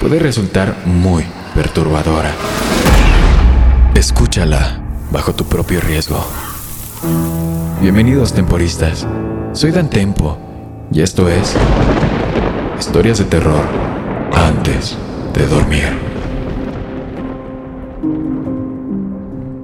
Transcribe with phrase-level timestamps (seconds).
[0.00, 1.24] puede resultar muy
[1.54, 2.32] perturbadora.
[3.94, 6.24] Escúchala bajo tu propio riesgo.
[7.80, 9.06] Bienvenidos temporistas.
[9.52, 10.38] Soy Dan Tempo
[10.92, 11.54] y esto es
[12.78, 13.64] Historias de terror
[14.34, 14.96] antes
[15.34, 15.88] de dormir.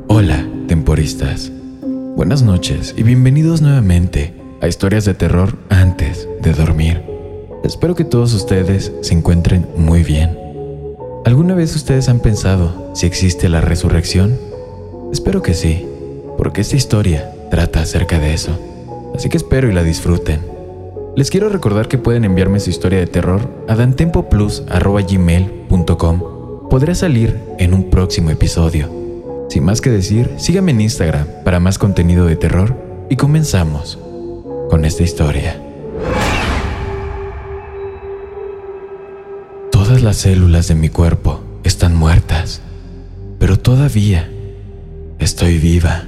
[0.09, 1.53] Hola, temporistas.
[2.17, 7.14] Buenas noches y bienvenidos nuevamente a Historias de terror antes de dormir.
[7.65, 10.39] Espero que todos ustedes se encuentren muy bien.
[11.25, 14.39] ¿Alguna vez ustedes han pensado si existe la resurrección?
[15.11, 15.89] Espero que sí,
[16.37, 18.51] porque esta historia trata acerca de eso.
[19.15, 20.41] Así que espero y la disfruten.
[21.17, 26.69] Les quiero recordar que pueden enviarme su historia de terror a dantempoplus.gmail.com.
[26.69, 28.91] Podrá salir en un próximo episodio.
[29.49, 32.77] Sin más que decir, síganme en Instagram para más contenido de terror
[33.09, 33.99] y comenzamos
[34.69, 35.64] con esta historia.
[39.95, 42.63] Todas las células de mi cuerpo están muertas,
[43.39, 44.29] pero todavía
[45.21, 46.03] estoy viva.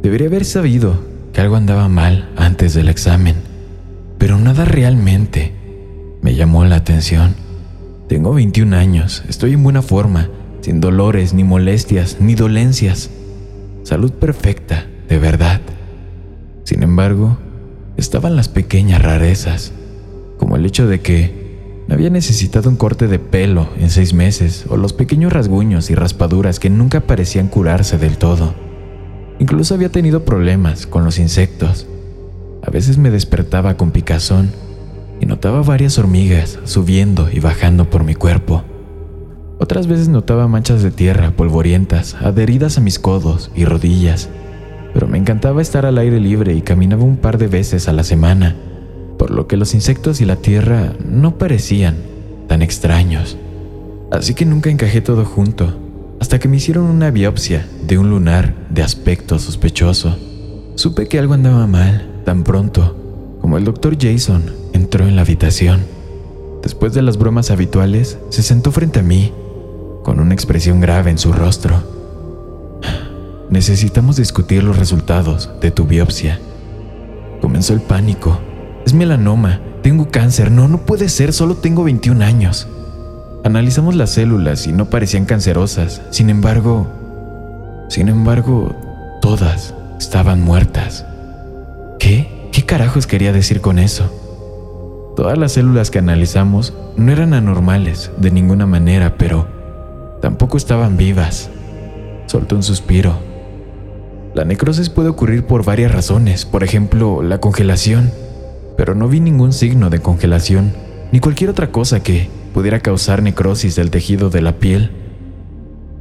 [0.00, 0.96] Debería haber sabido
[1.32, 3.34] que algo andaba mal antes del examen,
[4.16, 5.52] pero nada realmente
[6.22, 7.34] me llamó la atención.
[8.08, 13.10] Tengo 21 años, estoy en buena forma sin dolores, ni molestias, ni dolencias.
[13.82, 15.60] Salud perfecta, de verdad.
[16.62, 17.38] Sin embargo,
[17.96, 19.72] estaban las pequeñas rarezas,
[20.36, 21.37] como el hecho de que
[21.88, 25.94] no había necesitado un corte de pelo en seis meses o los pequeños rasguños y
[25.94, 28.54] raspaduras que nunca parecían curarse del todo.
[29.38, 31.86] Incluso había tenido problemas con los insectos.
[32.62, 34.50] A veces me despertaba con picazón
[35.18, 38.64] y notaba varias hormigas subiendo y bajando por mi cuerpo.
[39.58, 44.28] Otras veces notaba manchas de tierra polvorientas adheridas a mis codos y rodillas,
[44.92, 48.04] pero me encantaba estar al aire libre y caminaba un par de veces a la
[48.04, 48.56] semana,
[49.38, 51.94] lo que los insectos y la tierra no parecían
[52.48, 53.36] tan extraños.
[54.10, 55.78] Así que nunca encajé todo junto,
[56.18, 60.18] hasta que me hicieron una biopsia de un lunar de aspecto sospechoso.
[60.74, 62.96] Supe que algo andaba mal tan pronto
[63.40, 65.82] como el doctor Jason entró en la habitación.
[66.64, 69.32] Después de las bromas habituales, se sentó frente a mí
[70.02, 71.80] con una expresión grave en su rostro.
[73.50, 76.40] Necesitamos discutir los resultados de tu biopsia.
[77.40, 78.40] Comenzó el pánico.
[78.88, 79.60] Es melanoma.
[79.82, 80.50] Tengo cáncer.
[80.50, 81.34] No, no puede ser.
[81.34, 82.66] Solo tengo 21 años.
[83.44, 86.00] Analizamos las células y no parecían cancerosas.
[86.08, 86.86] Sin embargo,
[87.90, 88.74] sin embargo,
[89.20, 91.04] todas estaban muertas.
[91.98, 92.48] ¿Qué?
[92.50, 94.10] ¿Qué carajos quería decir con eso?
[95.16, 99.58] Todas las células que analizamos no eran anormales de ninguna manera, pero
[100.22, 101.50] Tampoco estaban vivas.
[102.24, 103.18] Soltó un suspiro.
[104.34, 108.10] La necrosis puede ocurrir por varias razones, por ejemplo, la congelación,
[108.78, 110.72] pero no vi ningún signo de congelación,
[111.10, 114.92] ni cualquier otra cosa que pudiera causar necrosis del tejido de la piel.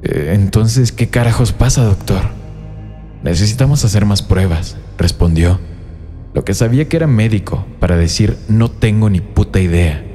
[0.03, 2.21] Eh, entonces, ¿qué carajos pasa, doctor?
[3.23, 5.59] Necesitamos hacer más pruebas, respondió.
[6.35, 10.05] Lo que sabía que era médico para decir no tengo ni puta idea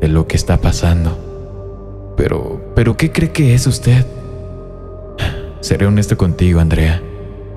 [0.00, 2.14] de lo que está pasando.
[2.16, 4.06] Pero, pero ¿qué cree que es usted?
[5.60, 7.02] Seré honesto contigo, Andrea.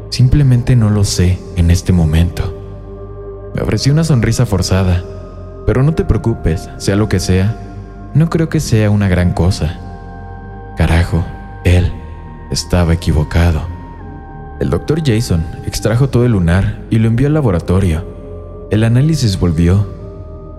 [0.09, 2.60] Simplemente no lo sé en este momento.
[3.53, 5.03] Me ofreció una sonrisa forzada,
[5.65, 7.55] pero no te preocupes, sea lo que sea,
[8.13, 9.79] no creo que sea una gran cosa.
[10.77, 11.23] Carajo,
[11.63, 11.91] él
[12.49, 13.61] estaba equivocado.
[14.59, 18.05] El doctor Jason extrajo todo el lunar y lo envió al laboratorio.
[18.69, 19.87] El análisis volvió.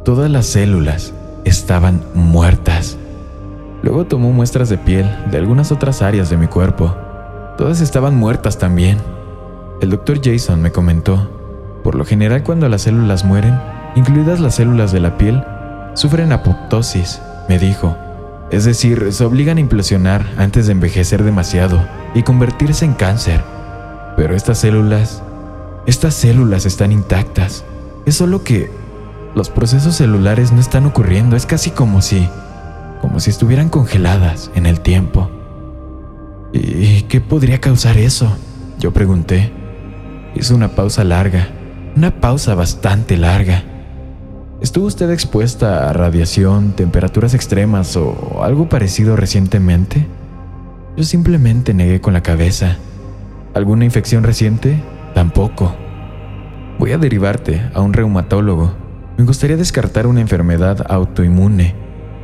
[0.05, 1.15] Todas las células
[1.45, 2.99] estaban muertas.
[3.83, 6.95] Luego tomó muestras de piel de algunas otras áreas de mi cuerpo.
[7.57, 8.99] Todas estaban muertas también.
[9.81, 11.42] El doctor Jason me comentó,
[11.83, 13.59] por lo general cuando las células mueren,
[13.95, 15.43] incluidas las células de la piel,
[15.95, 17.97] sufren apoptosis, me dijo.
[18.51, 21.83] Es decir, se obligan a implosionar antes de envejecer demasiado
[22.15, 23.43] y convertirse en cáncer.
[24.17, 25.23] Pero estas células,
[25.87, 27.65] estas células están intactas.
[28.05, 28.71] Es solo que
[29.35, 32.29] los procesos celulares no están ocurriendo, es casi como si
[33.01, 35.29] como si estuvieran congeladas en el tiempo.
[36.53, 38.37] ¿Y qué podría causar eso?
[38.79, 39.51] Yo pregunté.
[40.37, 41.49] Hizo una pausa larga,
[41.97, 43.63] una pausa bastante larga.
[44.61, 50.07] ¿Estuvo usted expuesta a radiación, temperaturas extremas o algo parecido recientemente?
[50.97, 52.77] Yo simplemente negué con la cabeza.
[53.55, 54.83] ¿Alguna infección reciente?
[55.15, 55.75] Tampoco.
[56.79, 58.73] Voy a derivarte a un reumatólogo.
[59.19, 61.75] Me gustaría descartar una enfermedad autoinmune.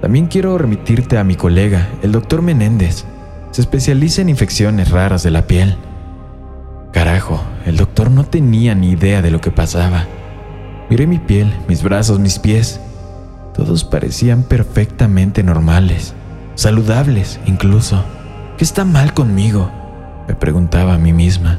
[0.00, 3.04] También quiero remitirte a mi colega, el doctor Menéndez.
[3.50, 5.76] Se especializa en infecciones raras de la piel.
[6.92, 10.06] Carajo, el doctor no tenía ni idea de lo que pasaba.
[10.90, 12.80] Miré mi piel, mis brazos, mis pies.
[13.54, 16.14] Todos parecían perfectamente normales,
[16.54, 18.04] saludables incluso.
[18.56, 19.70] ¿Qué está mal conmigo?
[20.26, 21.58] Me preguntaba a mí misma.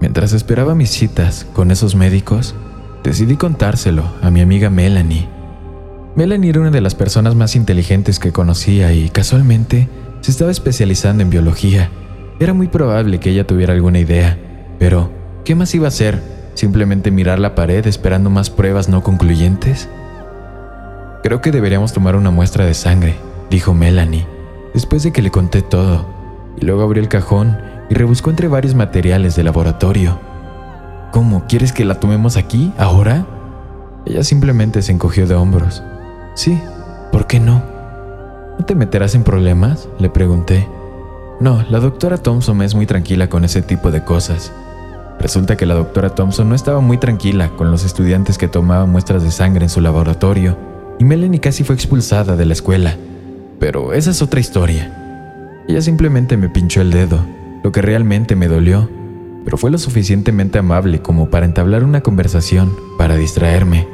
[0.00, 2.54] Mientras esperaba mis citas con esos médicos,
[3.04, 5.28] decidí contárselo a mi amiga Melanie.
[6.14, 9.88] Melanie era una de las personas más inteligentes que conocía y casualmente
[10.20, 11.90] se estaba especializando en biología.
[12.40, 14.38] Era muy probable que ella tuviera alguna idea,
[14.78, 15.10] pero
[15.44, 16.22] ¿qué más iba a hacer?
[16.54, 19.88] ¿Simplemente mirar la pared esperando más pruebas no concluyentes?
[21.24, 23.16] Creo que deberíamos tomar una muestra de sangre,
[23.50, 24.24] dijo Melanie,
[24.72, 26.06] después de que le conté todo,
[26.56, 27.58] y luego abrió el cajón
[27.90, 30.20] y rebuscó entre varios materiales de laboratorio.
[31.10, 31.44] ¿Cómo?
[31.48, 33.26] ¿Quieres que la tomemos aquí, ahora?
[34.06, 35.82] Ella simplemente se encogió de hombros.
[36.34, 36.60] Sí,
[37.10, 37.64] ¿por qué no?
[38.60, 39.88] ¿No te meterás en problemas?
[39.98, 40.68] Le pregunté.
[41.40, 44.52] No, la doctora Thompson es muy tranquila con ese tipo de cosas.
[45.20, 49.22] Resulta que la doctora Thompson no estaba muy tranquila con los estudiantes que tomaban muestras
[49.22, 50.56] de sangre en su laboratorio,
[50.98, 52.96] y Melanie casi fue expulsada de la escuela.
[53.60, 55.64] Pero esa es otra historia.
[55.68, 57.20] Ella simplemente me pinchó el dedo,
[57.62, 58.90] lo que realmente me dolió,
[59.44, 63.86] pero fue lo suficientemente amable como para entablar una conversación, para distraerme.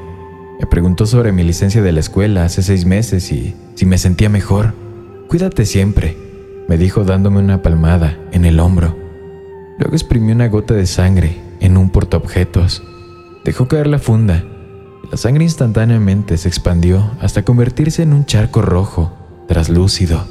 [0.61, 4.31] Me preguntó sobre mi licencia de la escuela hace seis meses y si me sentía
[4.31, 4.73] mejor.
[5.29, 6.17] Cuídate siempre,
[6.69, 8.96] me dijo dándome una palmada en el hombro.
[9.78, 12.82] Luego exprimió una gota de sangre en un portaobjetos.
[13.44, 14.44] Dejó caer la funda
[15.11, 19.12] la sangre instantáneamente se expandió hasta convertirse en un charco rojo,
[19.46, 20.25] traslúcido.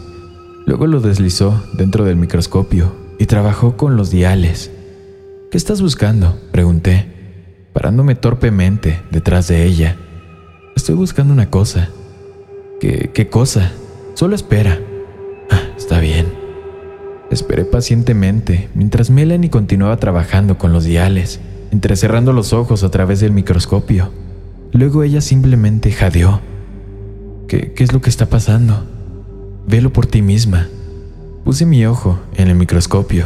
[0.66, 4.72] Luego lo deslizó dentro del microscopio y trabajó con los diales.
[5.52, 6.38] ¿Qué estás buscando?
[6.52, 7.06] pregunté,
[7.72, 9.96] parándome torpemente detrás de ella.
[10.76, 11.90] Estoy buscando una cosa.
[12.82, 13.72] ¿Qué, qué cosa?
[14.16, 14.80] Solo espera.
[15.84, 16.28] Está bien.
[17.30, 21.42] Esperé pacientemente mientras Melanie continuaba trabajando con los diales,
[21.72, 24.10] entrecerrando los ojos a través del microscopio.
[24.72, 26.40] Luego ella simplemente jadeó.
[27.50, 28.86] ¿Qué, ¿Qué es lo que está pasando?
[29.68, 30.70] Velo por ti misma.
[31.44, 33.26] Puse mi ojo en el microscopio.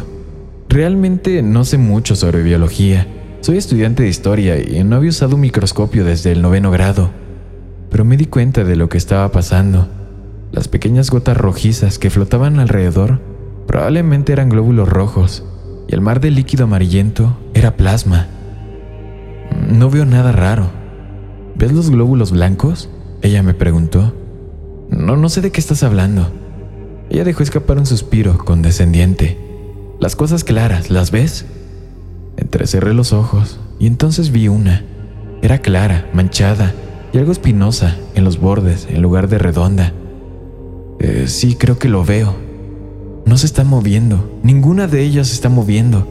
[0.68, 3.06] Realmente no sé mucho sobre biología.
[3.42, 7.12] Soy estudiante de historia y no había usado un microscopio desde el noveno grado.
[7.92, 9.88] Pero me di cuenta de lo que estaba pasando.
[10.58, 13.22] Las pequeñas gotas rojizas que flotaban alrededor
[13.68, 15.46] Probablemente eran glóbulos rojos
[15.88, 18.26] y el mar de líquido amarillento era plasma.
[19.70, 20.72] No veo nada raro.
[21.54, 22.90] ¿Ves los glóbulos blancos?
[23.22, 24.16] Ella me preguntó.
[24.90, 26.32] No, no sé de qué estás hablando.
[27.12, 29.38] Ella dejó escapar un suspiro condescendiente.
[30.00, 31.46] Las cosas claras, ¿las ves?
[32.36, 34.84] Entrecerré los ojos y entonces vi una.
[35.44, 36.74] Era clara, manchada
[37.14, 39.94] y algo espinosa en los bordes en lugar de redonda.
[41.00, 42.36] Eh, sí, creo que lo veo,
[43.26, 46.08] no se están moviendo, ninguna de ellas se está moviendo.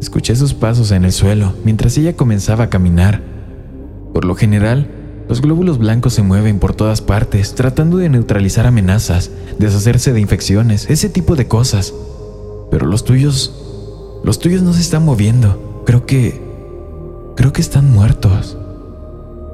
[0.00, 3.22] Escuché sus pasos en el suelo mientras ella comenzaba a caminar.
[4.14, 4.90] Por lo general,
[5.28, 10.88] los glóbulos blancos se mueven por todas partes, tratando de neutralizar amenazas, deshacerse de infecciones,
[10.90, 11.94] ese tipo de cosas.
[12.70, 13.54] Pero los tuyos...
[14.24, 15.82] Los tuyos no se están moviendo.
[15.86, 16.42] Creo que...
[17.36, 18.56] Creo que están muertos.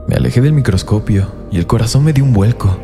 [0.08, 2.78] Me alejé del microscopio y el corazón me dio un vuelco.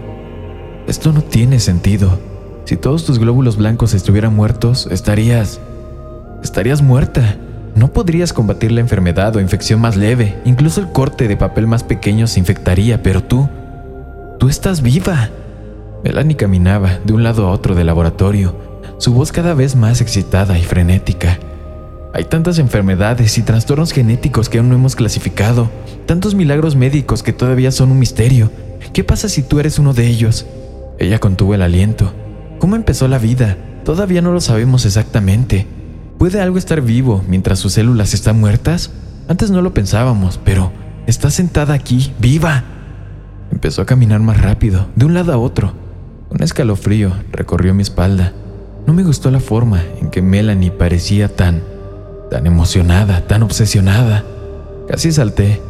[0.86, 2.18] Esto no tiene sentido.
[2.64, 5.60] Si todos tus glóbulos blancos estuvieran muertos, estarías...
[6.42, 7.36] estarías muerta.
[7.74, 10.36] No podrías combatir la enfermedad o infección más leve.
[10.44, 13.48] Incluso el corte de papel más pequeño se infectaría, pero tú...
[14.38, 15.30] tú estás viva.
[16.02, 18.56] Melanie caminaba de un lado a otro del laboratorio,
[18.98, 21.38] su voz cada vez más excitada y frenética.
[22.12, 25.70] Hay tantas enfermedades y trastornos genéticos que aún no hemos clasificado,
[26.06, 28.50] tantos milagros médicos que todavía son un misterio.
[28.92, 30.44] ¿Qué pasa si tú eres uno de ellos?
[30.98, 32.12] Ella contuvo el aliento
[32.62, 33.56] ¿Cómo empezó la vida?
[33.84, 35.66] Todavía no lo sabemos exactamente.
[36.16, 38.92] ¿Puede algo estar vivo mientras sus células están muertas?
[39.26, 40.70] Antes no lo pensábamos, pero
[41.08, 42.62] está sentada aquí, viva.
[43.50, 45.72] Empezó a caminar más rápido, de un lado a otro.
[46.30, 48.32] Un escalofrío recorrió mi espalda.
[48.86, 51.64] No me gustó la forma en que Melanie parecía tan,
[52.30, 54.24] tan emocionada, tan obsesionada.
[54.86, 55.60] Casi salté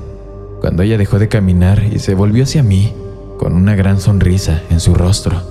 [0.60, 2.92] cuando ella dejó de caminar y se volvió hacia mí
[3.42, 5.42] con una gran sonrisa en su rostro.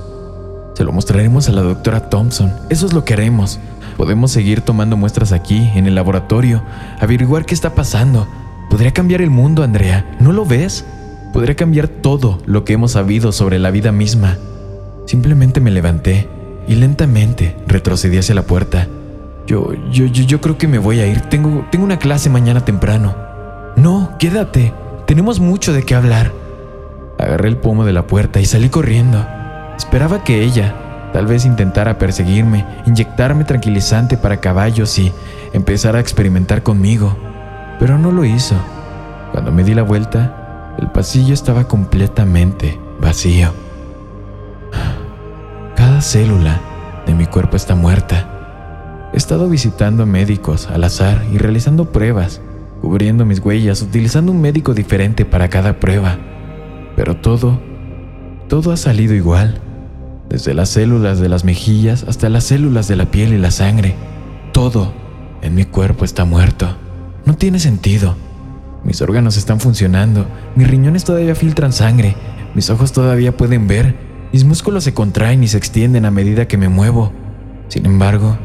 [0.76, 2.54] Se lo mostraremos a la doctora Thompson.
[2.70, 3.60] Eso es lo que haremos.
[3.98, 6.64] Podemos seguir tomando muestras aquí, en el laboratorio,
[7.02, 8.30] averiguar qué está pasando.
[8.70, 10.16] Podría cambiar el mundo, Andrea.
[10.22, 10.86] ¿No lo ves?
[11.34, 14.38] podría cambiar todo lo que hemos sabido sobre la vida misma.
[15.06, 16.30] Simplemente me levanté
[16.70, 18.88] y lentamente retrocedí hacia la puerta.
[19.48, 21.20] Yo, yo, yo, yo creo que me voy a ir.
[21.24, 23.18] Tengo, tengo una clase mañana temprano.
[23.76, 24.74] No, quédate.
[25.08, 26.32] Tenemos mucho de qué hablar.
[27.22, 29.24] Agarré el pomo de la puerta y salí corriendo.
[29.78, 35.14] Esperaba que ella, tal vez intentara perseguirme, inyectarme tranquilizante para caballos y
[35.54, 37.16] empezara a experimentar conmigo,
[37.80, 38.56] pero no lo hizo.
[39.32, 43.54] Cuando me di la vuelta, el pasillo estaba completamente vacío.
[45.76, 46.60] Cada célula
[47.06, 49.10] de mi cuerpo está muerta.
[49.14, 52.42] He estado visitando médicos al azar y realizando pruebas,
[52.82, 56.18] cubriendo mis huellas, utilizando un médico diferente para cada prueba.
[56.96, 57.60] Pero todo,
[58.48, 59.62] todo ha salido igual,
[60.30, 63.96] desde las células de las mejillas hasta las células de la piel y la sangre.
[64.54, 64.94] Todo
[65.42, 66.78] en mi cuerpo está muerto.
[67.26, 68.16] No tiene sentido.
[68.84, 72.16] Mis órganos están funcionando, mis riñones todavía filtran sangre,
[72.56, 73.96] mis ojos todavía pueden ver,
[74.34, 77.12] mis músculos se contraen y se extienden a medida que me muevo.
[77.68, 78.40] Sin embargo,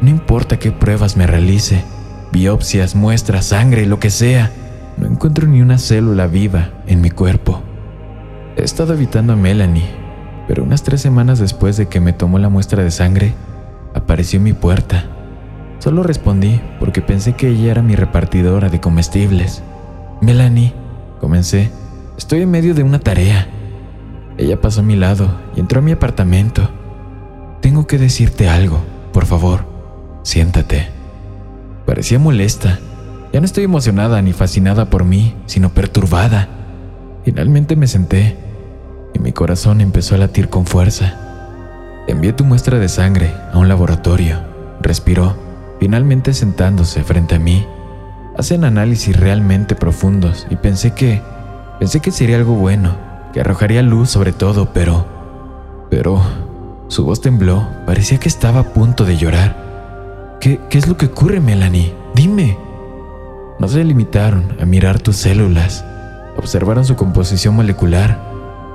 [0.00, 1.82] no importa qué pruebas me realice,
[2.32, 4.52] biopsias, muestras, sangre, lo que sea,
[4.98, 7.62] no encuentro ni una célula viva en mi cuerpo.
[8.54, 9.88] He estado evitando a Melanie,
[10.46, 13.34] pero unas tres semanas después de que me tomó la muestra de sangre,
[13.94, 15.04] apareció en mi puerta.
[15.78, 19.62] Solo respondí porque pensé que ella era mi repartidora de comestibles.
[20.20, 20.74] Melanie,
[21.18, 21.70] comencé,
[22.18, 23.48] estoy en medio de una tarea.
[24.36, 26.68] Ella pasó a mi lado y entró a mi apartamento.
[27.62, 28.80] Tengo que decirte algo,
[29.14, 29.64] por favor,
[30.24, 30.88] siéntate.
[31.86, 32.78] Parecía molesta.
[33.32, 36.61] Ya no estoy emocionada ni fascinada por mí, sino perturbada.
[37.24, 38.36] Finalmente me senté
[39.14, 41.18] y mi corazón empezó a latir con fuerza.
[42.08, 44.40] Envié tu muestra de sangre a un laboratorio.
[44.80, 45.36] Respiró,
[45.78, 47.64] finalmente sentándose frente a mí.
[48.36, 51.22] Hacen análisis realmente profundos y pensé que
[51.78, 52.96] pensé que sería algo bueno,
[53.32, 55.06] que arrojaría luz sobre todo, pero
[55.90, 56.22] pero
[56.88, 60.38] su voz tembló, parecía que estaba a punto de llorar.
[60.40, 61.94] ¿Qué, qué es lo que ocurre, Melanie?
[62.14, 62.58] Dime.
[63.58, 65.84] No se limitaron a mirar tus células,
[66.42, 68.20] observaron su composición molecular,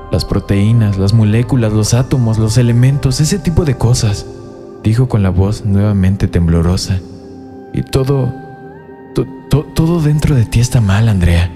[0.10, 4.26] las proteínas, las moléculas, los átomos, los elementos, ese tipo de cosas,
[4.84, 7.02] dijo con la voz nuevamente temblorosa.
[7.74, 8.34] Y todo,
[9.76, 11.52] todo dentro de ti está mal, Andrea.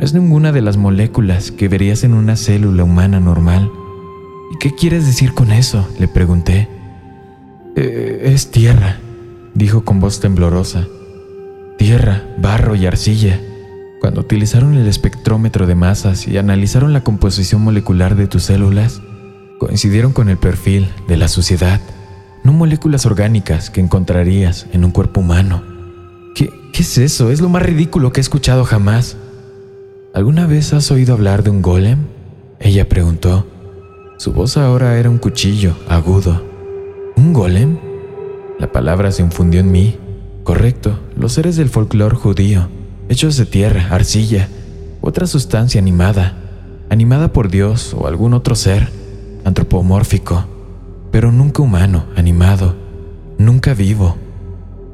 [0.00, 3.70] Es ninguna de las moléculas que verías en una célula humana normal.
[4.52, 5.86] ¿Y qué quieres decir con eso?
[6.00, 6.68] le pregunté.
[7.76, 8.98] Eh, es tierra,
[9.54, 10.88] dijo con voz temblorosa.
[11.78, 13.40] Tierra, barro y arcilla.
[14.00, 19.02] Cuando utilizaron el espectrómetro de masas y analizaron la composición molecular de tus células,
[19.58, 21.82] coincidieron con el perfil de la suciedad,
[22.42, 25.62] no moléculas orgánicas que encontrarías en un cuerpo humano.
[26.34, 27.30] ¿Qué, ¿Qué es eso?
[27.30, 29.18] Es lo más ridículo que he escuchado jamás.
[30.14, 31.98] ¿Alguna vez has oído hablar de un golem?
[32.58, 33.46] Ella preguntó.
[34.16, 36.42] Su voz ahora era un cuchillo agudo.
[37.16, 37.76] ¿Un golem?
[38.58, 39.98] La palabra se infundió en mí.
[40.42, 42.79] Correcto, los seres del folclore judío
[43.10, 44.48] hechos de tierra, arcilla,
[45.00, 46.36] otra sustancia animada,
[46.90, 48.88] animada por Dios o algún otro ser,
[49.44, 50.44] antropomórfico,
[51.10, 52.76] pero nunca humano, animado,
[53.36, 54.16] nunca vivo.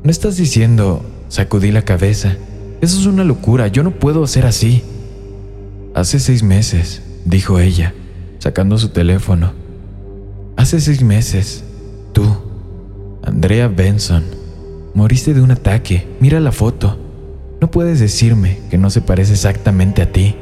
[0.03, 2.39] No estás diciendo, sacudí la cabeza,
[2.81, 4.83] eso es una locura, yo no puedo ser así.
[5.95, 7.93] Hace seis meses, dijo ella,
[8.39, 9.53] sacando su teléfono.
[10.57, 11.65] Hace seis meses,
[12.15, 12.25] tú,
[13.23, 14.25] Andrea Benson,
[14.95, 17.06] moriste de un ataque, mira la foto.
[17.61, 20.37] No puedes decirme que no se parece exactamente a ti.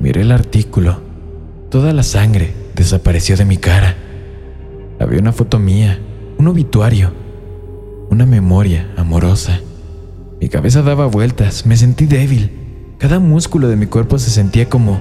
[0.00, 1.00] Miré el artículo.
[1.70, 3.94] Toda la sangre desapareció de mi cara.
[4.98, 6.00] Había una foto mía,
[6.36, 7.12] un obituario,
[8.10, 9.60] una memoria amorosa.
[10.40, 12.50] Mi cabeza daba vueltas, me sentí débil.
[12.98, 15.00] Cada músculo de mi cuerpo se sentía como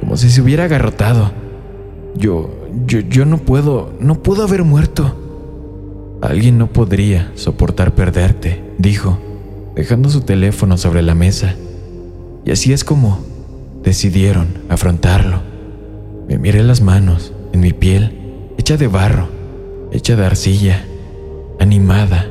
[0.00, 1.30] como si se hubiera agarrotado.
[2.16, 2.50] Yo
[2.86, 5.18] yo yo no puedo, no puedo haber muerto.
[6.22, 9.18] Alguien no podría soportar perderte, dijo
[9.74, 11.54] dejando su teléfono sobre la mesa.
[12.44, 13.20] Y así es como
[13.82, 15.40] decidieron afrontarlo.
[16.28, 19.28] Me miré las manos, en mi piel, hecha de barro,
[19.92, 20.84] hecha de arcilla,
[21.58, 22.28] animada,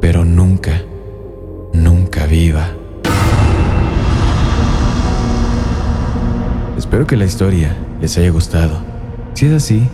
[0.00, 0.82] pero nunca,
[1.72, 2.70] nunca viva.
[6.76, 8.82] Espero que la historia les haya gustado.
[9.34, 9.88] Si es así,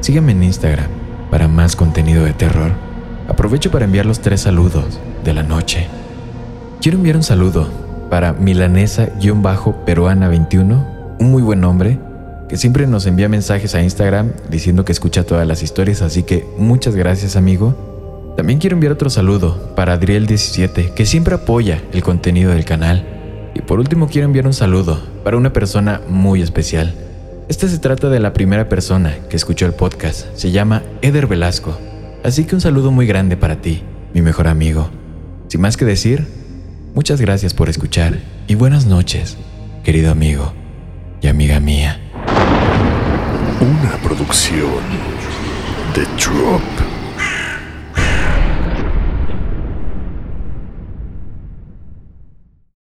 [0.00, 0.88] síganme en Instagram
[1.30, 2.72] para más contenido de terror.
[3.28, 5.88] Aprovecho para enviar los tres saludos de la noche.
[6.82, 7.68] Quiero enviar un saludo
[8.10, 12.00] para milanesa-peruana21, un muy buen hombre,
[12.48, 16.44] que siempre nos envía mensajes a Instagram diciendo que escucha todas las historias, así que
[16.58, 18.34] muchas gracias amigo.
[18.36, 23.06] También quiero enviar otro saludo para Adriel17, que siempre apoya el contenido del canal.
[23.54, 26.96] Y por último quiero enviar un saludo para una persona muy especial.
[27.48, 31.78] Esta se trata de la primera persona que escuchó el podcast, se llama Eder Velasco.
[32.24, 33.84] Así que un saludo muy grande para ti,
[34.14, 34.90] mi mejor amigo.
[35.46, 36.41] Sin más que decir,
[36.94, 39.38] Muchas gracias por escuchar y buenas noches,
[39.82, 40.52] querido amigo
[41.22, 41.98] y amiga mía.
[43.60, 44.82] Una producción
[45.94, 46.91] de Drop.